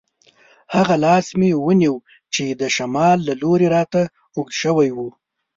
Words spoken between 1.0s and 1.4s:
لاس